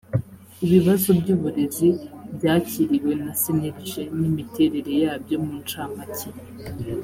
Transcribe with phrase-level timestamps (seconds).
[0.65, 1.89] ibibazo by uburezi
[2.35, 3.83] byakiriwe na cnlg
[4.17, 6.29] n imiterere yabyo mu ncamake